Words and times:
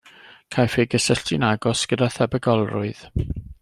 Caiff 0.55 0.77
ei 0.83 0.87
gysylltu'n 0.93 1.47
agos 1.51 1.85
gyda 1.93 2.11
thebygolrwydd. 2.17 3.09